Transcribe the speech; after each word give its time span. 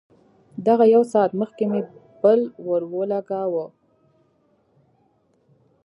دغه 0.67 0.85
يو 0.93 1.01
ساعت 1.11 1.31
مخکې 1.41 1.63
مې 1.71 1.81
بل 2.21 2.39
ورولګاوه. 2.67 3.65